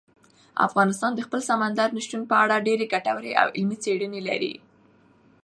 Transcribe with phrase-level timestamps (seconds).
[0.67, 4.53] افغانستان د خپل سمندر نه شتون په اړه ډېرې ګټورې او علمي څېړنې لري.